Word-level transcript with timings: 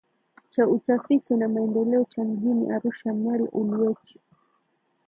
cha 0.49 0.67
utafiti 0.67 1.35
na 1.35 1.47
maendeleo 1.47 2.05
cha 2.09 2.23
mjini 2.23 2.71
arusha 2.71 3.13
mel 3.13 3.47
ulwechi 3.51 4.19